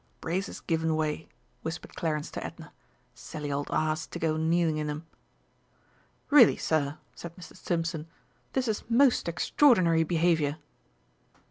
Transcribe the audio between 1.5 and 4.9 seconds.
whispered Clarence to Edna; "silly old ass to go kneeling in